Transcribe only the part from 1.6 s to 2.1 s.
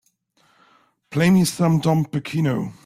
Dom